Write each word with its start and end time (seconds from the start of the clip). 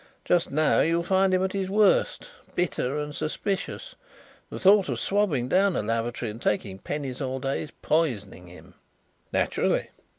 Just 0.25 0.49
now 0.49 0.79
you'll 0.79 1.03
find 1.03 1.31
him 1.31 1.43
at 1.43 1.51
his 1.51 1.69
worst 1.69 2.25
bitter 2.55 2.97
and 2.97 3.13
suspicious. 3.15 3.93
The 4.49 4.57
thought 4.59 4.89
of 4.89 4.99
swabbing 4.99 5.47
down 5.47 5.75
a 5.75 5.83
lavatory 5.83 6.31
and 6.31 6.41
taking 6.41 6.79
pennies 6.79 7.21
all 7.21 7.39
day 7.39 7.61
is 7.61 7.71
poisoning 7.83 8.47
him." 8.47 8.73
"Naturally. 9.31 9.91